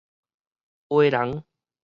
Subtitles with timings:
[0.87, 1.43] 挨礱